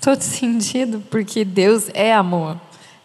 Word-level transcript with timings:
todo 0.00 0.20
sentido, 0.22 1.02
porque 1.10 1.44
Deus 1.44 1.88
é 1.94 2.12
amor. 2.12 2.56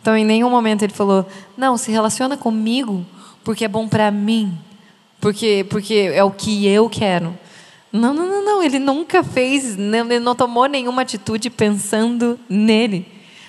Então, 0.02 0.16
em 0.18 0.26
nenhum 0.26 0.50
momento 0.50 0.84
ele 0.84 0.94
falou: 0.94 1.26
"Não, 1.58 1.78
se 1.78 1.92
relaciona 1.92 2.38
comigo 2.38 3.06
porque 3.44 3.66
é 3.66 3.68
bom 3.68 3.88
para 3.88 4.12
mim, 4.12 4.58
porque 5.20 5.66
porque 5.70 6.12
é 6.14 6.24
o 6.24 6.32
que 6.32 6.68
eu 6.68 6.90
quero". 6.90 7.38
Não, 7.92 8.12
não, 8.12 8.26
não, 8.26 8.44
não, 8.44 8.64
ele 8.64 8.80
nunca 8.80 9.24
fez, 9.24 9.78
ele 9.78 10.20
não 10.20 10.34
tomou 10.34 10.66
nenhuma 10.66 11.04
atitude 11.04 11.50
pensando 11.52 12.40
nele. 12.50 13.06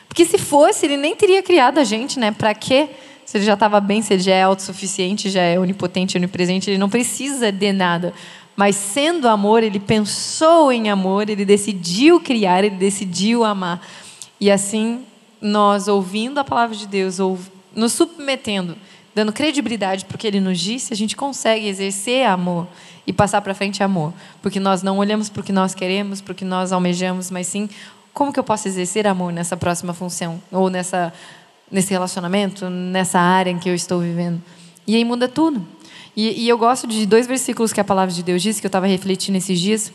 Porque 0.07 0.27
se 0.27 0.37
fosse, 0.37 0.85
ele 0.85 0.99
nem 0.99 1.17
teria 1.17 1.43
criado 1.43 1.79
a 1.79 1.85
gente, 1.85 2.19
né? 2.19 2.31
Para 2.31 2.55
quê? 2.55 2.91
Se 3.25 3.39
ele 3.39 3.45
já 3.45 3.55
estava 3.55 3.81
bem, 3.81 4.03
se 4.03 4.13
ele 4.13 4.23
já 4.23 4.35
é 4.35 4.43
autossuficiente, 4.43 5.31
já 5.31 5.43
é 5.43 5.59
onipotente, 5.59 6.17
onipresente, 6.19 6.71
ele 6.71 6.79
não 6.79 6.91
precisa 6.91 7.51
de 7.51 7.73
nada. 7.73 8.13
Mas 8.57 8.77
sendo 8.77 9.29
amor, 9.29 9.63
ele 9.63 9.81
pensou 9.81 10.71
em 10.71 10.89
amor, 10.89 11.29
ele 11.29 11.45
decidiu 11.45 12.21
criar, 12.21 12.65
ele 12.65 12.77
decidiu 12.77 13.45
amar. 13.45 13.81
E 14.41 14.51
assim, 14.51 15.05
nós 15.41 15.89
ouvindo 15.89 16.39
a 16.39 16.45
palavra 16.45 16.77
de 16.77 16.87
Deus, 16.87 17.19
ou 17.19 17.39
nos 17.75 17.93
submetendo, 17.93 18.77
dando 19.15 19.33
credibilidade 19.33 20.05
para 20.05 20.15
o 20.15 20.19
que 20.19 20.27
ele 20.27 20.41
nos 20.41 20.61
disse, 20.61 20.93
a 20.93 20.97
gente 20.97 21.17
consegue 21.17 21.67
exercer 21.67 22.27
amor 22.27 22.67
e 23.07 23.13
passar 23.13 23.41
para 23.41 23.55
frente 23.55 23.83
amor. 23.83 24.13
Porque 24.41 24.61
nós 24.61 24.83
não 24.83 24.99
olhamos 24.99 25.29
para 25.29 25.41
o 25.41 25.45
que 25.45 25.53
nós 25.53 25.75
queremos, 25.75 26.21
para 26.21 26.33
o 26.33 26.35
que 26.35 26.45
nós 26.45 26.73
almejamos, 26.73 27.31
mas 27.31 27.47
sim 27.47 27.69
como 28.13 28.33
que 28.33 28.39
eu 28.39 28.45
posso 28.45 28.69
exercer 28.69 29.07
amor 29.07 29.33
nessa 29.33 29.57
próxima 29.57 29.93
função 29.93 30.41
ou 30.53 30.71
nessa 30.71 31.13
nesse 31.71 31.91
relacionamento, 31.91 32.71
nessa 32.71 33.19
área 33.19 33.51
em 33.51 33.59
que 33.59 33.69
eu 33.69 33.75
estou 33.75 33.99
vivendo. 34.01 34.41
E 34.87 34.95
aí 34.95 35.05
muda 35.05 35.27
tudo. 35.27 35.67
E, 36.17 36.45
e 36.45 36.49
eu 36.49 36.57
gosto 36.57 36.87
de 36.87 37.05
dois 37.07 37.27
versículos 37.27 37.73
que 37.73 37.81
a 37.81 37.85
palavra 37.85 38.15
de 38.15 38.23
Deus 38.23 38.43
diz, 38.43 38.61
que 38.61 38.67
eu 38.67 38.69
estava 38.69 38.87
refletindo 38.87 39.39
esses 39.39 39.59
dias, 39.59 39.93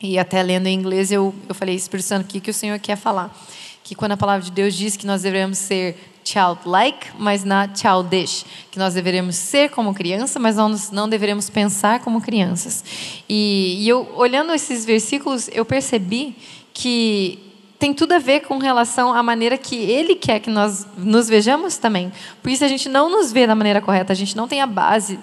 e 0.00 0.18
até 0.18 0.42
lendo 0.42 0.66
em 0.66 0.74
inglês, 0.74 1.10
eu, 1.10 1.34
eu 1.48 1.54
falei, 1.54 1.74
Espírito 1.74 2.06
Santo, 2.06 2.24
o 2.24 2.28
que, 2.28 2.40
que 2.40 2.50
o 2.50 2.54
Senhor 2.54 2.78
quer 2.78 2.96
falar? 2.96 3.34
Que 3.82 3.94
quando 3.94 4.12
a 4.12 4.16
palavra 4.16 4.44
de 4.44 4.50
Deus 4.50 4.74
diz 4.74 4.96
que 4.96 5.06
nós 5.06 5.22
devemos 5.22 5.58
ser 5.58 5.96
childlike, 6.24 7.08
mas 7.18 7.44
not 7.44 7.80
childish, 7.80 8.44
que 8.70 8.78
nós 8.78 8.94
deveremos 8.94 9.36
ser 9.36 9.70
como 9.70 9.94
criança, 9.94 10.38
mas 10.38 10.56
não, 10.56 10.74
não 10.92 11.08
deveremos 11.08 11.48
pensar 11.48 12.00
como 12.00 12.20
crianças. 12.20 12.84
E, 13.28 13.76
e 13.80 13.88
eu, 13.88 14.12
olhando 14.16 14.52
esses 14.52 14.84
versículos, 14.84 15.48
eu 15.52 15.64
percebi 15.64 16.36
que 16.74 17.38
tem 17.78 17.94
tudo 17.94 18.12
a 18.12 18.18
ver 18.18 18.40
com 18.40 18.58
relação 18.58 19.14
à 19.14 19.22
maneira 19.22 19.56
que 19.56 19.76
ele 19.76 20.14
quer 20.14 20.40
que 20.40 20.50
nós 20.50 20.86
nos 20.96 21.28
vejamos 21.28 21.76
também. 21.76 22.12
Porque 22.42 22.56
se 22.56 22.64
a 22.64 22.68
gente 22.68 22.88
não 22.88 23.08
nos 23.10 23.32
vê 23.32 23.46
da 23.46 23.54
maneira 23.54 23.80
correta, 23.80 24.12
a 24.12 24.16
gente 24.16 24.36
não 24.36 24.48
tem 24.48 24.60
a 24.60 24.66
base 24.66 25.18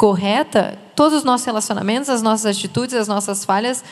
correta, 0.00 0.78
todos 0.96 1.18
os 1.18 1.24
nossos 1.24 1.44
relacionamentos, 1.44 2.08
as 2.08 2.22
nossas 2.22 2.56
atitudes, 2.56 2.94
as 2.94 3.06
nossas 3.06 3.44
falhas, 3.44 3.84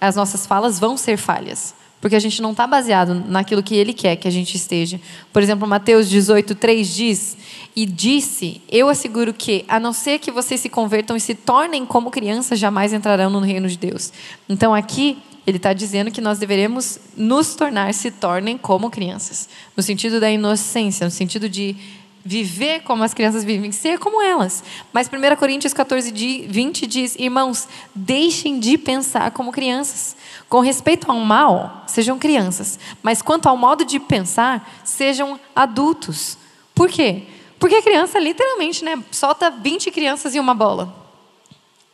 as 0.00 0.16
nossas 0.16 0.44
falas 0.44 0.80
vão 0.80 0.96
ser 0.96 1.16
falhas. 1.16 1.72
Porque 2.00 2.16
a 2.16 2.18
gente 2.18 2.42
não 2.42 2.50
está 2.50 2.66
baseado 2.66 3.14
naquilo 3.14 3.62
que 3.62 3.76
ele 3.76 3.92
quer 3.92 4.16
que 4.16 4.26
a 4.26 4.30
gente 4.32 4.56
esteja. 4.56 5.00
Por 5.32 5.40
exemplo, 5.40 5.68
Mateus 5.68 6.10
18, 6.10 6.56
3 6.56 6.92
diz: 6.92 7.36
E 7.76 7.86
disse: 7.86 8.60
Eu 8.68 8.88
asseguro 8.88 9.32
que, 9.32 9.64
a 9.68 9.78
não 9.78 9.92
ser 9.92 10.18
que 10.18 10.32
vocês 10.32 10.60
se 10.60 10.68
convertam 10.68 11.16
e 11.16 11.20
se 11.20 11.32
tornem 11.32 11.86
como 11.86 12.10
crianças, 12.10 12.58
jamais 12.58 12.92
entrarão 12.92 13.30
no 13.30 13.38
reino 13.38 13.68
de 13.68 13.78
Deus. 13.78 14.12
Então 14.48 14.74
aqui 14.74 15.22
ele 15.46 15.58
está 15.58 15.72
dizendo 15.72 16.10
que 16.10 16.20
nós 16.20 16.40
deveremos 16.40 16.98
nos 17.16 17.54
tornar, 17.54 17.94
se 17.94 18.10
tornem 18.10 18.58
como 18.58 18.90
crianças. 18.90 19.48
No 19.76 19.82
sentido 19.82 20.18
da 20.18 20.28
inocência, 20.28 21.04
no 21.04 21.10
sentido 21.12 21.48
de 21.48 21.76
viver 22.24 22.82
como 22.82 23.02
as 23.02 23.12
crianças 23.12 23.44
vivem, 23.44 23.72
ser 23.72 23.98
como 23.98 24.22
elas. 24.22 24.62
Mas 24.92 25.08
1 25.08 25.36
Coríntios 25.36 25.74
14, 25.74 26.12
20 26.48 26.86
diz: 26.86 27.16
Irmãos, 27.16 27.68
deixem 27.94 28.58
de 28.60 28.78
pensar 28.78 29.30
como 29.32 29.52
crianças. 29.52 30.16
Com 30.48 30.60
respeito 30.60 31.10
ao 31.10 31.18
mal, 31.18 31.84
sejam 31.86 32.18
crianças. 32.18 32.78
Mas 33.02 33.22
quanto 33.22 33.48
ao 33.48 33.56
modo 33.56 33.84
de 33.84 33.98
pensar, 33.98 34.80
sejam 34.84 35.38
adultos. 35.54 36.36
Por 36.74 36.88
quê? 36.88 37.24
Porque 37.58 37.76
a 37.76 37.82
criança, 37.82 38.18
literalmente, 38.18 38.84
né, 38.84 39.02
solta 39.10 39.50
20 39.50 39.90
crianças 39.90 40.34
e 40.34 40.40
uma 40.40 40.54
bola. 40.54 41.02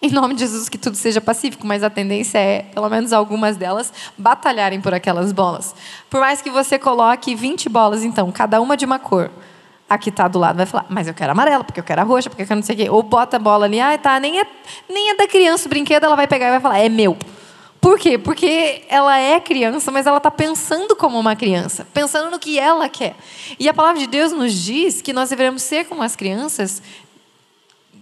Em 0.00 0.10
nome 0.10 0.34
de 0.34 0.40
Jesus, 0.40 0.68
que 0.68 0.78
tudo 0.78 0.96
seja 0.96 1.20
pacífico, 1.20 1.66
mas 1.66 1.82
a 1.82 1.90
tendência 1.90 2.38
é, 2.38 2.62
pelo 2.62 2.88
menos 2.88 3.12
algumas 3.12 3.56
delas, 3.56 3.92
batalharem 4.16 4.80
por 4.80 4.94
aquelas 4.94 5.32
bolas. 5.32 5.74
Por 6.08 6.20
mais 6.20 6.40
que 6.40 6.50
você 6.50 6.78
coloque 6.78 7.34
20 7.34 7.68
bolas, 7.68 8.04
então, 8.04 8.30
cada 8.30 8.60
uma 8.60 8.76
de 8.76 8.84
uma 8.84 9.00
cor, 9.00 9.28
a 9.88 9.96
que 9.96 10.10
está 10.10 10.28
do 10.28 10.38
lado 10.38 10.56
vai 10.56 10.66
falar, 10.66 10.86
mas 10.88 11.08
eu 11.08 11.14
quero 11.14 11.32
amarela, 11.32 11.64
porque 11.64 11.80
eu 11.80 11.84
quero 11.84 12.00
a 12.00 12.04
roxa, 12.04 12.28
porque 12.28 12.42
eu 12.42 12.46
quero 12.46 12.58
não 12.58 12.66
sei 12.66 12.74
o 12.74 12.78
quê. 12.78 12.90
Ou 12.90 13.02
bota 13.02 13.36
a 13.36 13.40
bola 13.40 13.64
ali, 13.64 13.80
ah, 13.80 13.96
tá, 13.96 14.20
nem 14.20 14.40
é, 14.40 14.46
nem 14.88 15.10
é 15.10 15.16
da 15.16 15.26
criança 15.26 15.66
o 15.66 15.68
brinquedo, 15.68 16.04
ela 16.04 16.16
vai 16.16 16.26
pegar 16.26 16.48
e 16.48 16.50
vai 16.50 16.60
falar, 16.60 16.78
é 16.78 16.88
meu. 16.88 17.16
Por 17.80 17.98
quê? 17.98 18.18
Porque 18.18 18.82
ela 18.88 19.16
é 19.18 19.38
criança, 19.38 19.90
mas 19.90 20.06
ela 20.06 20.16
está 20.18 20.30
pensando 20.30 20.96
como 20.96 21.18
uma 21.18 21.36
criança, 21.36 21.86
pensando 21.94 22.30
no 22.30 22.38
que 22.38 22.58
ela 22.58 22.88
quer. 22.88 23.14
E 23.58 23.68
a 23.68 23.74
palavra 23.74 24.00
de 24.00 24.08
Deus 24.08 24.32
nos 24.32 24.52
diz 24.52 25.00
que 25.00 25.12
nós 25.12 25.30
devemos 25.30 25.62
ser 25.62 25.84
como 25.86 26.02
as 26.02 26.16
crianças, 26.16 26.82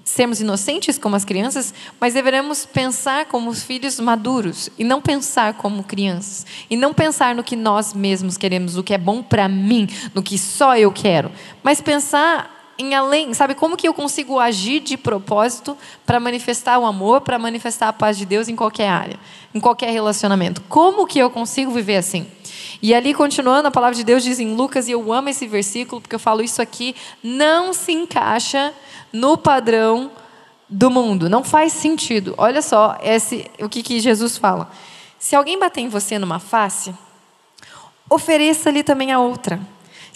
sermos 0.07 0.41
inocentes 0.41 0.99
como 0.99 1.17
as 1.17 1.25
crianças, 1.25 1.75
mas 2.01 2.15
deveremos 2.15 2.65
pensar 2.65 3.27
como 3.27 3.51
os 3.51 3.65
filhos 3.65 3.99
maduros 3.99 4.71
e 4.79 4.85
não 4.85 5.03
pensar 5.03 5.55
como 5.55 5.83
crianças. 5.83 6.47
E 6.71 6.77
não 6.77 6.95
pensar 6.95 7.35
no 7.35 7.43
que 7.43 7.57
nós 7.57 7.93
mesmos 7.93 8.39
queremos, 8.39 8.77
no 8.77 8.85
que 8.85 8.95
é 8.95 8.99
bom 8.99 9.21
para 9.21 9.49
mim, 9.49 9.89
no 10.15 10.23
que 10.23 10.39
só 10.39 10.77
eu 10.77 10.93
quero, 10.93 11.31
mas 11.63 11.81
pensar 11.81 12.56
em 12.79 12.95
além, 12.95 13.33
sabe 13.35 13.55
como 13.55 13.77
que 13.77 13.89
eu 13.89 13.95
consigo 13.95 14.39
agir 14.39 14.81
de 14.81 14.97
propósito 14.97 15.77
para 16.05 16.21
manifestar 16.21 16.79
o 16.79 16.87
amor, 16.87 17.21
para 17.23 17.39
manifestar 17.39 17.89
a 17.89 17.93
paz 17.93 18.19
de 18.19 18.27
Deus 18.27 18.49
em 18.49 18.57
qualquer 18.57 18.89
área, 18.89 19.19
em 19.55 19.61
qualquer 19.61 19.91
relacionamento? 19.91 20.61
Como 20.69 21.07
que 21.07 21.19
eu 21.19 21.31
consigo 21.31 21.71
viver 21.71 21.97
assim? 21.97 22.27
E 22.83 22.95
ali 22.95 23.15
continuando, 23.15 23.69
a 23.69 23.71
palavra 23.71 23.95
de 23.95 24.05
Deus 24.05 24.23
diz 24.23 24.39
em 24.39 24.55
Lucas, 24.55 24.89
e 24.89 24.93
eu 24.93 25.13
amo 25.13 25.29
esse 25.29 25.47
versículo 25.47 26.01
porque 26.01 26.15
eu 26.15 26.21
falo 26.21 26.43
isso 26.43 26.61
aqui, 26.61 26.95
não 27.23 27.73
se 27.73 27.93
encaixa 27.93 28.73
no 29.13 29.37
padrão 29.39 30.11
do 30.69 30.91
mundo. 30.91 31.29
Não 31.31 31.43
faz 31.43 31.73
sentido. 31.73 32.35
Olha 32.37 32.61
só 32.61 32.99
esse, 33.03 33.51
o 33.61 33.69
que, 33.69 33.83
que 33.83 34.01
Jesus 34.01 34.37
fala. 34.37 34.71
Se 35.19 35.35
alguém 35.35 35.59
bater 35.59 35.81
em 35.81 35.89
você 35.89 36.19
numa 36.19 36.39
face, 36.39 36.95
ofereça-lhe 38.11 38.83
também 38.83 39.13
a 39.13 39.19
outra. 39.19 39.61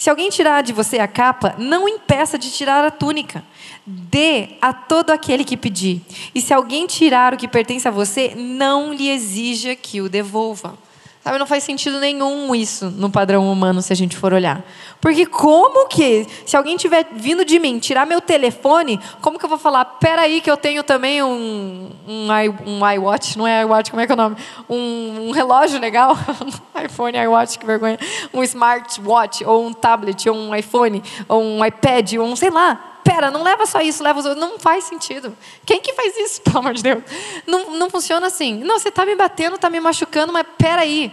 Se 0.01 0.09
alguém 0.09 0.31
tirar 0.31 0.63
de 0.63 0.73
você 0.73 0.97
a 0.97 1.07
capa, 1.07 1.53
não 1.59 1.87
impeça 1.87 2.35
de 2.35 2.51
tirar 2.51 2.83
a 2.83 2.89
túnica. 2.89 3.43
Dê 3.85 4.57
a 4.59 4.73
todo 4.73 5.11
aquele 5.11 5.45
que 5.45 5.55
pedir. 5.55 6.01
E 6.33 6.41
se 6.41 6.51
alguém 6.51 6.87
tirar 6.87 7.35
o 7.35 7.37
que 7.37 7.47
pertence 7.47 7.87
a 7.87 7.91
você, 7.91 8.33
não 8.35 8.91
lhe 8.91 9.11
exija 9.11 9.75
que 9.75 10.01
o 10.01 10.09
devolva. 10.09 10.75
Sabe, 11.23 11.37
não 11.37 11.45
faz 11.45 11.63
sentido 11.63 11.99
nenhum 11.99 12.55
isso 12.55 12.89
no 12.89 13.07
padrão 13.07 13.51
humano 13.51 13.79
se 13.83 13.93
a 13.93 13.95
gente 13.95 14.17
for 14.17 14.33
olhar. 14.33 14.63
Porque 14.99 15.27
como 15.27 15.87
que, 15.87 16.25
se 16.47 16.57
alguém 16.57 16.75
tiver 16.75 17.07
vindo 17.13 17.45
de 17.45 17.59
mim 17.59 17.77
tirar 17.77 18.07
meu 18.07 18.19
telefone, 18.19 18.99
como 19.21 19.37
que 19.37 19.45
eu 19.45 19.49
vou 19.49 19.59
falar, 19.59 19.85
peraí 19.85 20.41
que 20.41 20.49
eu 20.49 20.57
tenho 20.57 20.81
também 20.81 21.21
um, 21.21 21.91
um, 22.07 22.27
um 22.65 22.91
iWatch, 22.93 23.37
não 23.37 23.45
é 23.45 23.61
iWatch, 23.61 23.91
como 23.91 24.01
é 24.01 24.07
que 24.07 24.11
é 24.11 24.15
o 24.15 24.17
nome? 24.17 24.35
Um, 24.67 25.27
um 25.27 25.31
relógio 25.31 25.79
legal, 25.79 26.17
iPhone, 26.83 27.15
iWatch, 27.15 27.59
que 27.59 27.67
vergonha. 27.67 27.99
Um 28.33 28.41
smartwatch, 28.41 29.45
ou 29.45 29.63
um 29.63 29.73
tablet, 29.73 30.27
ou 30.27 30.35
um 30.35 30.55
iPhone, 30.55 31.03
ou 31.27 31.39
um 31.39 31.63
iPad, 31.63 32.13
ou 32.13 32.25
um, 32.25 32.35
sei 32.35 32.49
lá, 32.49 32.90
pera, 33.03 33.29
não 33.29 33.43
leva 33.43 33.65
só 33.65 33.81
isso, 33.81 34.03
leva 34.03 34.19
os 34.19 34.25
outros. 34.25 34.41
Não 34.41 34.59
faz 34.59 34.85
sentido. 34.85 35.35
Quem 35.65 35.81
que 35.81 35.93
faz 35.93 36.15
isso, 36.17 36.41
pelo 36.43 36.59
amor 36.59 36.73
de 36.73 36.83
Deus? 36.83 37.03
Não, 37.45 37.77
não 37.77 37.89
funciona 37.89 38.27
assim. 38.27 38.55
Não, 38.63 38.79
você 38.79 38.89
está 38.89 39.05
me 39.05 39.15
batendo, 39.15 39.55
está 39.55 39.69
me 39.69 39.79
machucando, 39.79 40.31
mas 40.31 40.45
pera 40.57 40.81
aí. 40.81 41.11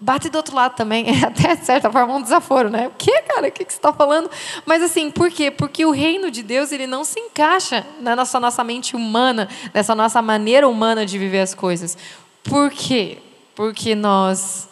Bate 0.00 0.28
do 0.28 0.36
outro 0.36 0.56
lado 0.56 0.74
também. 0.74 1.06
É 1.22 1.26
até, 1.26 1.54
de 1.54 1.64
certa 1.64 1.90
forma, 1.90 2.14
um 2.14 2.22
desaforo, 2.22 2.68
né? 2.70 2.88
O 2.88 2.92
que, 2.98 3.22
cara? 3.22 3.48
O 3.48 3.52
que, 3.52 3.64
que 3.64 3.72
você 3.72 3.78
está 3.78 3.92
falando? 3.92 4.30
Mas 4.66 4.82
assim, 4.82 5.10
por 5.10 5.30
quê? 5.30 5.50
Porque 5.50 5.84
o 5.84 5.90
reino 5.90 6.30
de 6.30 6.42
Deus, 6.42 6.72
ele 6.72 6.86
não 6.86 7.04
se 7.04 7.20
encaixa 7.20 7.86
na 8.00 8.16
nossa, 8.16 8.40
nossa 8.40 8.64
mente 8.64 8.96
humana, 8.96 9.48
nessa 9.72 9.94
nossa 9.94 10.20
maneira 10.20 10.68
humana 10.68 11.06
de 11.06 11.18
viver 11.18 11.40
as 11.40 11.54
coisas. 11.54 11.96
Por 12.42 12.70
quê? 12.70 13.18
Porque 13.54 13.94
nós, 13.94 14.68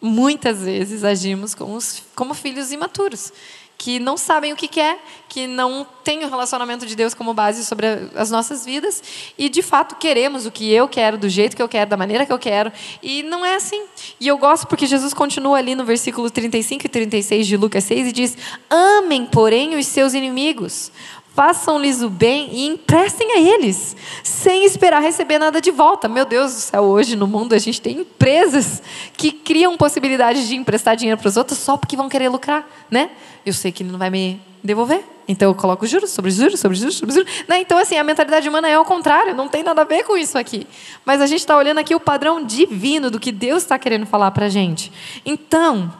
muitas 0.00 0.62
vezes, 0.62 1.02
agimos 1.02 1.54
como, 1.54 1.74
os, 1.74 2.02
como 2.14 2.34
filhos 2.34 2.70
imaturos 2.70 3.32
que 3.80 3.98
não 3.98 4.14
sabem 4.14 4.52
o 4.52 4.56
que 4.56 4.68
quer, 4.68 5.02
que 5.26 5.46
não 5.46 5.86
têm 6.04 6.22
o 6.22 6.28
relacionamento 6.28 6.84
de 6.84 6.94
Deus 6.94 7.14
como 7.14 7.32
base 7.32 7.64
sobre 7.64 7.86
as 8.14 8.30
nossas 8.30 8.62
vidas 8.62 9.02
e 9.38 9.48
de 9.48 9.62
fato 9.62 9.94
queremos 9.94 10.44
o 10.44 10.50
que 10.50 10.70
eu 10.70 10.86
quero, 10.86 11.16
do 11.16 11.30
jeito 11.30 11.56
que 11.56 11.62
eu 11.62 11.68
quero, 11.68 11.88
da 11.88 11.96
maneira 11.96 12.26
que 12.26 12.32
eu 12.32 12.38
quero, 12.38 12.70
e 13.02 13.22
não 13.22 13.42
é 13.42 13.54
assim. 13.54 13.82
E 14.20 14.28
eu 14.28 14.36
gosto 14.36 14.66
porque 14.66 14.84
Jesus 14.84 15.14
continua 15.14 15.56
ali 15.56 15.74
no 15.74 15.82
versículo 15.82 16.30
35 16.30 16.84
e 16.84 16.88
36 16.90 17.46
de 17.46 17.56
Lucas 17.56 17.84
6 17.84 18.08
e 18.08 18.12
diz: 18.12 18.36
Amem, 18.68 19.24
porém, 19.24 19.74
os 19.78 19.86
seus 19.86 20.12
inimigos. 20.12 20.92
Façam-lhes 21.40 22.02
o 22.02 22.10
bem 22.10 22.50
e 22.52 22.66
emprestem 22.66 23.32
a 23.32 23.40
eles, 23.40 23.96
sem 24.22 24.66
esperar 24.66 25.00
receber 25.00 25.38
nada 25.38 25.58
de 25.58 25.70
volta. 25.70 26.06
Meu 26.06 26.26
Deus 26.26 26.52
do 26.52 26.60
céu, 26.60 26.82
hoje 26.82 27.16
no 27.16 27.26
mundo 27.26 27.54
a 27.54 27.58
gente 27.58 27.80
tem 27.80 28.00
empresas 28.00 28.82
que 29.16 29.32
criam 29.32 29.74
possibilidade 29.74 30.46
de 30.46 30.54
emprestar 30.54 30.96
dinheiro 30.96 31.18
para 31.18 31.28
os 31.28 31.38
outros 31.38 31.58
só 31.58 31.78
porque 31.78 31.96
vão 31.96 32.10
querer 32.10 32.28
lucrar, 32.28 32.68
né? 32.90 33.08
Eu 33.46 33.54
sei 33.54 33.72
que 33.72 33.82
ele 33.82 33.90
não 33.90 33.98
vai 33.98 34.10
me 34.10 34.38
devolver, 34.62 35.02
então 35.26 35.48
eu 35.48 35.54
coloco 35.54 35.86
juros 35.86 36.10
sobre 36.10 36.30
juros, 36.30 36.60
sobre 36.60 36.76
juros, 36.76 36.96
sobre 36.96 37.14
juros. 37.14 37.32
Né? 37.48 37.60
Então, 37.60 37.78
assim, 37.78 37.96
a 37.96 38.04
mentalidade 38.04 38.46
humana 38.46 38.68
é 38.68 38.74
ao 38.74 38.84
contrário, 38.84 39.34
não 39.34 39.48
tem 39.48 39.62
nada 39.62 39.80
a 39.80 39.84
ver 39.86 40.04
com 40.04 40.18
isso 40.18 40.36
aqui. 40.36 40.66
Mas 41.06 41.22
a 41.22 41.26
gente 41.26 41.40
está 41.40 41.56
olhando 41.56 41.78
aqui 41.78 41.94
o 41.94 42.00
padrão 42.00 42.44
divino 42.44 43.10
do 43.10 43.18
que 43.18 43.32
Deus 43.32 43.62
está 43.62 43.78
querendo 43.78 44.04
falar 44.04 44.30
para 44.32 44.44
a 44.44 44.50
gente. 44.50 44.92
Então, 45.24 45.90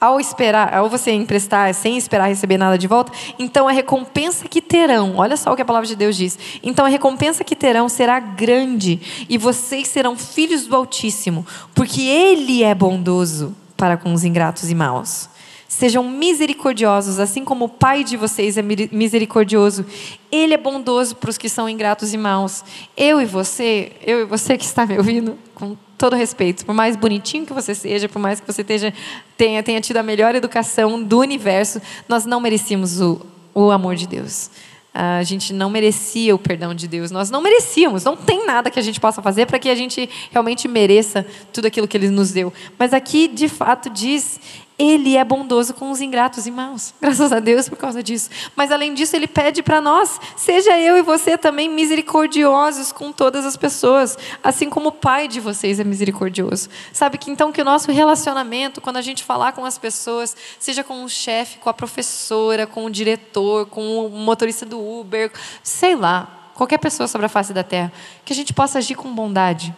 ao 0.00 0.18
esperar, 0.18 0.74
ao 0.74 0.88
você 0.88 1.10
emprestar 1.12 1.72
sem 1.74 1.98
esperar 1.98 2.28
receber 2.28 2.56
nada 2.56 2.78
de 2.78 2.86
volta, 2.86 3.12
então 3.38 3.68
a 3.68 3.72
recompensa 3.72 4.48
que 4.48 4.62
terão, 4.62 5.16
olha 5.16 5.36
só 5.36 5.52
o 5.52 5.56
que 5.56 5.62
a 5.62 5.64
palavra 5.64 5.86
de 5.86 5.94
Deus 5.94 6.16
diz. 6.16 6.38
Então 6.62 6.86
a 6.86 6.88
recompensa 6.88 7.44
que 7.44 7.54
terão 7.54 7.88
será 7.88 8.18
grande 8.18 9.26
e 9.28 9.36
vocês 9.36 9.88
serão 9.88 10.16
filhos 10.16 10.66
do 10.66 10.74
Altíssimo, 10.74 11.46
porque 11.74 12.00
ele 12.02 12.62
é 12.62 12.74
bondoso 12.74 13.54
para 13.76 13.96
com 13.96 14.14
os 14.14 14.24
ingratos 14.24 14.70
e 14.70 14.74
maus. 14.74 15.28
Sejam 15.70 16.02
misericordiosos, 16.02 17.20
assim 17.20 17.44
como 17.44 17.66
o 17.66 17.68
Pai 17.68 18.02
de 18.02 18.16
vocês 18.16 18.58
é 18.58 18.60
misericordioso. 18.60 19.86
Ele 20.30 20.52
é 20.52 20.56
bondoso 20.56 21.14
para 21.14 21.30
os 21.30 21.38
que 21.38 21.48
são 21.48 21.68
ingratos 21.68 22.12
e 22.12 22.18
maus. 22.18 22.64
Eu 22.96 23.20
e 23.20 23.24
você, 23.24 23.92
eu 24.04 24.22
e 24.22 24.24
você 24.24 24.58
que 24.58 24.64
está 24.64 24.84
me 24.84 24.98
ouvindo, 24.98 25.38
com 25.54 25.76
todo 25.96 26.16
respeito, 26.16 26.66
por 26.66 26.74
mais 26.74 26.96
bonitinho 26.96 27.46
que 27.46 27.52
você 27.52 27.72
seja, 27.72 28.08
por 28.08 28.18
mais 28.18 28.40
que 28.40 28.52
você 28.52 28.64
tenha, 28.64 28.92
tenha, 29.36 29.62
tenha 29.62 29.80
tido 29.80 29.98
a 29.98 30.02
melhor 30.02 30.34
educação 30.34 31.00
do 31.00 31.20
universo, 31.20 31.80
nós 32.08 32.26
não 32.26 32.40
merecíamos 32.40 33.00
o, 33.00 33.24
o 33.54 33.70
amor 33.70 33.94
de 33.94 34.08
Deus. 34.08 34.50
A 34.92 35.22
gente 35.22 35.52
não 35.52 35.70
merecia 35.70 36.34
o 36.34 36.38
perdão 36.38 36.74
de 36.74 36.88
Deus. 36.88 37.12
Nós 37.12 37.30
não 37.30 37.40
merecíamos. 37.40 38.02
Não 38.02 38.16
tem 38.16 38.44
nada 38.44 38.72
que 38.72 38.78
a 38.80 38.82
gente 38.82 38.98
possa 38.98 39.22
fazer 39.22 39.46
para 39.46 39.56
que 39.56 39.68
a 39.68 39.74
gente 39.76 40.10
realmente 40.32 40.66
mereça 40.66 41.24
tudo 41.52 41.66
aquilo 41.66 41.86
que 41.86 41.96
Ele 41.96 42.10
nos 42.10 42.32
deu. 42.32 42.52
Mas 42.76 42.92
aqui, 42.92 43.28
de 43.28 43.48
fato, 43.48 43.88
diz: 43.88 44.40
ele 44.82 45.14
é 45.14 45.22
bondoso 45.22 45.74
com 45.74 45.90
os 45.90 46.00
ingratos 46.00 46.46
e 46.46 46.50
maus. 46.50 46.94
Graças 47.02 47.30
a 47.30 47.38
Deus 47.38 47.68
por 47.68 47.76
causa 47.76 48.02
disso. 48.02 48.30
Mas 48.56 48.72
além 48.72 48.94
disso, 48.94 49.14
ele 49.14 49.26
pede 49.26 49.62
para 49.62 49.78
nós: 49.78 50.18
seja 50.36 50.78
eu 50.78 50.96
e 50.96 51.02
você 51.02 51.36
também 51.36 51.68
misericordiosos 51.68 52.90
com 52.90 53.12
todas 53.12 53.44
as 53.44 53.58
pessoas, 53.58 54.16
assim 54.42 54.70
como 54.70 54.88
o 54.88 54.92
Pai 54.92 55.28
de 55.28 55.38
vocês 55.38 55.78
é 55.78 55.84
misericordioso. 55.84 56.70
Sabe 56.94 57.18
que 57.18 57.30
então 57.30 57.52
que 57.52 57.60
o 57.60 57.64
nosso 57.64 57.92
relacionamento, 57.92 58.80
quando 58.80 58.96
a 58.96 59.02
gente 59.02 59.22
falar 59.22 59.52
com 59.52 59.66
as 59.66 59.76
pessoas, 59.76 60.34
seja 60.58 60.82
com 60.82 61.04
o 61.04 61.08
chefe, 61.10 61.58
com 61.58 61.68
a 61.68 61.74
professora, 61.74 62.66
com 62.66 62.86
o 62.86 62.90
diretor, 62.90 63.66
com 63.66 64.06
o 64.06 64.08
motorista 64.08 64.64
do 64.64 64.80
Uber, 64.80 65.30
sei 65.62 65.94
lá, 65.94 66.52
qualquer 66.54 66.78
pessoa 66.78 67.06
sobre 67.06 67.26
a 67.26 67.28
face 67.28 67.52
da 67.52 67.62
terra, 67.62 67.92
que 68.24 68.32
a 68.32 68.36
gente 68.36 68.54
possa 68.54 68.78
agir 68.78 68.94
com 68.94 69.14
bondade, 69.14 69.74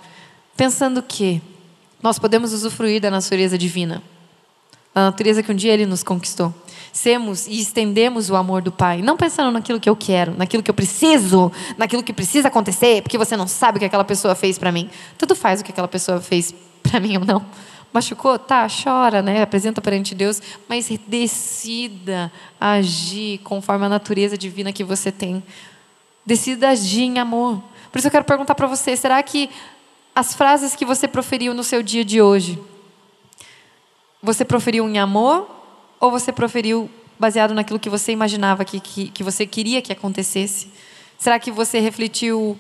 pensando 0.57 1.03
que 1.03 1.43
nós 2.01 2.21
podemos 2.21 2.53
usufruir 2.53 3.01
da 3.01 3.11
natureza 3.11 3.59
divina 3.59 4.01
da 4.95 5.03
natureza 5.03 5.43
que 5.43 5.51
um 5.51 5.55
dia 5.55 5.73
Ele 5.73 5.87
nos 5.87 6.03
conquistou. 6.03 6.55
Semos 6.93 7.47
e 7.47 7.59
estendemos 7.59 8.29
o 8.29 8.37
amor 8.37 8.61
do 8.61 8.71
Pai, 8.71 9.01
não 9.01 9.17
pensando 9.17 9.51
naquilo 9.51 9.81
que 9.81 9.89
eu 9.89 9.97
quero, 9.97 10.37
naquilo 10.37 10.63
que 10.63 10.71
eu 10.71 10.75
preciso, 10.75 11.51
naquilo 11.79 12.03
que 12.03 12.13
precisa 12.13 12.49
acontecer, 12.49 13.03
porque 13.03 13.17
você 13.17 13.35
não 13.37 13.49
sabe 13.49 13.77
o 13.77 13.79
que 13.81 13.87
aquela 13.87 14.05
pessoa 14.05 14.35
fez 14.35 14.59
para 14.59 14.71
mim. 14.71 14.91
Tudo 15.17 15.35
faz 15.35 15.61
o 15.61 15.65
que 15.65 15.73
aquela 15.73 15.89
pessoa 15.89 16.21
fez 16.21 16.55
para 16.83 17.01
mim 17.01 17.17
ou 17.17 17.25
não. 17.25 17.45
Machucou? 17.93 18.39
Tá, 18.39 18.67
chora, 18.69 19.23
né? 19.23 19.43
Apresenta 19.43 19.81
perante 19.81 20.15
Deus, 20.15 20.41
mas 20.69 20.89
decida 21.07 22.33
agir 22.61 23.39
conforme 23.39 23.85
a 23.85 23.89
natureza 23.89 24.37
divina 24.37 24.73
que 24.73 24.83
você 24.83 25.13
tem. 25.13 25.43
Decida 26.25 26.71
agir 26.71 27.03
em 27.03 27.19
amor. 27.19 27.63
Por 27.91 27.99
isso 27.99 28.07
eu 28.07 28.11
quero 28.11 28.25
perguntar 28.25 28.55
para 28.55 28.67
você: 28.67 28.97
será 28.97 29.23
que 29.23 29.51
as 30.15 30.35
frases 30.35 30.75
que 30.75 30.85
você 30.85 31.07
proferiu 31.07 31.53
no 31.53 31.63
seu 31.63 31.83
dia 31.83 32.05
de 32.05 32.23
hoje, 32.23 32.59
você 34.23 34.45
proferiu 34.45 34.89
em 34.89 34.99
amor 34.99 35.49
ou 35.99 36.11
você 36.11 36.33
proferiu 36.33 36.89
baseado 37.19 37.55
naquilo 37.55 37.79
que 37.79 37.91
você 37.91 38.13
imaginava 38.13 38.65
que, 38.65 38.81
que, 38.81 39.09
que 39.09 39.25
você 39.25 39.47
queria 39.47 39.83
que 39.83 39.93
acontecesse? 39.93 40.71
Será 41.19 41.39
que 41.39 41.51
você 41.51 41.81
refletiu 41.81 42.59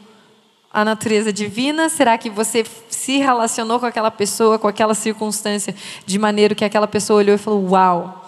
a 0.72 0.84
natureza 0.84 1.32
divina? 1.32 1.88
Será 1.88 2.16
que 2.16 2.30
você 2.30 2.64
se 2.88 3.18
relacionou 3.18 3.78
com 3.78 3.86
aquela 3.86 4.10
pessoa, 4.10 4.58
com 4.58 4.68
aquela 4.68 4.94
circunstância, 4.94 5.74
de 6.06 6.18
maneira 6.18 6.54
que 6.54 6.64
aquela 6.64 6.86
pessoa 6.86 7.18
olhou 7.18 7.34
e 7.34 7.38
falou: 7.38 7.70
Uau! 7.70 8.18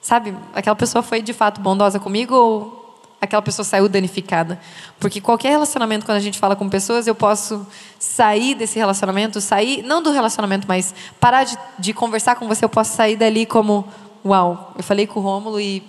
Sabe, 0.00 0.36
aquela 0.54 0.76
pessoa 0.76 1.02
foi 1.02 1.20
de 1.20 1.32
fato 1.32 1.60
bondosa 1.60 1.98
comigo 1.98 2.34
ou 2.34 2.85
aquela 3.20 3.42
pessoa 3.42 3.64
saiu 3.64 3.88
danificada. 3.88 4.60
Porque 4.98 5.20
qualquer 5.20 5.50
relacionamento, 5.50 6.04
quando 6.04 6.16
a 6.18 6.20
gente 6.20 6.38
fala 6.38 6.54
com 6.54 6.68
pessoas, 6.68 7.06
eu 7.06 7.14
posso 7.14 7.66
sair 7.98 8.54
desse 8.54 8.78
relacionamento, 8.78 9.40
sair, 9.40 9.82
não 9.82 10.02
do 10.02 10.10
relacionamento, 10.10 10.66
mas 10.68 10.94
parar 11.20 11.44
de, 11.44 11.56
de 11.78 11.92
conversar 11.92 12.36
com 12.36 12.46
você, 12.46 12.64
eu 12.64 12.68
posso 12.68 12.94
sair 12.94 13.16
dali 13.16 13.46
como, 13.46 13.86
uau, 14.24 14.74
eu 14.76 14.82
falei 14.82 15.06
com 15.06 15.20
o 15.20 15.22
Rômulo 15.22 15.60
e 15.60 15.82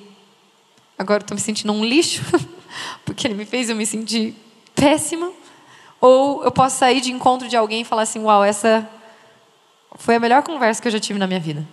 agora 0.98 1.22
estou 1.22 1.36
me 1.36 1.42
sentindo 1.42 1.72
um 1.74 1.84
lixo, 1.84 2.22
porque 3.06 3.28
ele 3.28 3.36
me 3.36 3.46
fez 3.46 3.70
eu 3.70 3.76
me 3.76 3.86
sentir 3.86 4.36
péssima. 4.76 5.32
Ou 6.00 6.44
eu 6.44 6.52
posso 6.52 6.78
sair 6.78 7.02
de 7.02 7.12
encontro 7.12 7.48
de 7.48 7.58
alguém 7.58 7.82
e 7.82 7.86
falar 7.86 8.04
assim, 8.04 8.20
uau, 8.20 8.44
essa 8.44 8.88
foi 9.96 10.16
a 10.16 10.20
melhor 10.20 10.44
conversa 10.44 10.82
que 10.82 10.88
eu 10.88 10.92
já 10.92 11.00
tive 11.00 11.18
na 11.18 11.26
minha 11.26 11.40
vida. 11.40 11.68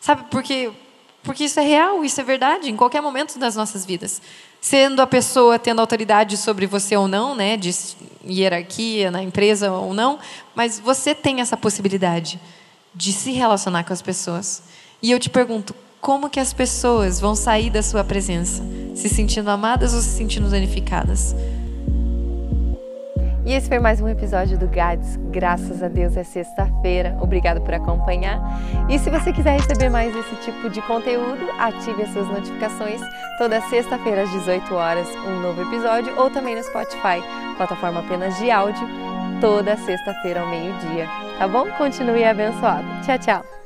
Sabe, 0.00 0.24
porque 0.30 0.72
porque 1.22 1.42
isso 1.42 1.58
é 1.58 1.62
real, 1.64 2.04
isso 2.04 2.20
é 2.20 2.24
verdade, 2.24 2.70
em 2.70 2.76
qualquer 2.76 3.02
momento 3.02 3.36
das 3.36 3.56
nossas 3.56 3.84
vidas 3.84 4.22
sendo 4.60 5.00
a 5.00 5.06
pessoa 5.06 5.58
tendo 5.58 5.80
autoridade 5.80 6.36
sobre 6.36 6.66
você 6.66 6.96
ou 6.96 7.06
não, 7.06 7.34
né, 7.34 7.56
de 7.56 7.74
hierarquia 8.28 9.10
na 9.10 9.22
empresa 9.22 9.70
ou 9.70 9.94
não, 9.94 10.18
mas 10.54 10.80
você 10.80 11.14
tem 11.14 11.40
essa 11.40 11.56
possibilidade 11.56 12.40
de 12.94 13.12
se 13.12 13.32
relacionar 13.32 13.84
com 13.84 13.92
as 13.92 14.02
pessoas. 14.02 14.62
E 15.02 15.10
eu 15.10 15.18
te 15.18 15.30
pergunto, 15.30 15.74
como 16.00 16.30
que 16.30 16.40
as 16.40 16.52
pessoas 16.52 17.20
vão 17.20 17.34
sair 17.34 17.70
da 17.70 17.82
sua 17.82 18.02
presença, 18.02 18.62
se 18.94 19.08
sentindo 19.08 19.50
amadas 19.50 19.92
ou 19.92 20.00
se 20.00 20.10
sentindo 20.10 20.48
danificadas? 20.48 21.34
E 23.46 23.52
esse 23.52 23.68
foi 23.68 23.78
mais 23.78 24.00
um 24.00 24.08
episódio 24.08 24.58
do 24.58 24.66
GADS. 24.66 25.16
Graças 25.30 25.80
a 25.80 25.86
Deus 25.86 26.16
é 26.16 26.24
sexta-feira. 26.24 27.16
Obrigado 27.20 27.60
por 27.60 27.72
acompanhar. 27.72 28.40
E 28.90 28.98
se 28.98 29.08
você 29.08 29.32
quiser 29.32 29.60
receber 29.60 29.88
mais 29.88 30.12
esse 30.16 30.34
tipo 30.44 30.68
de 30.68 30.82
conteúdo, 30.82 31.48
ative 31.56 32.02
as 32.02 32.10
suas 32.12 32.26
notificações. 32.26 33.00
Toda 33.38 33.60
sexta-feira 33.60 34.24
às 34.24 34.30
18 34.32 34.74
horas, 34.74 35.08
um 35.28 35.40
novo 35.42 35.62
episódio, 35.62 36.12
ou 36.18 36.28
também 36.28 36.56
no 36.56 36.62
Spotify, 36.64 37.22
plataforma 37.56 38.00
apenas 38.00 38.36
de 38.36 38.50
áudio, 38.50 38.88
toda 39.40 39.76
sexta-feira 39.76 40.40
ao 40.40 40.48
meio-dia. 40.48 41.06
Tá 41.38 41.46
bom? 41.46 41.70
Continue 41.78 42.24
abençoado. 42.24 42.84
Tchau, 43.04 43.18
tchau. 43.20 43.65